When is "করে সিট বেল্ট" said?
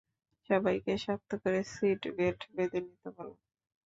1.43-2.41